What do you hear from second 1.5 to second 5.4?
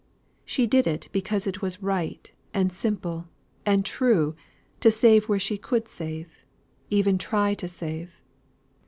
was right, and simple, and true to save where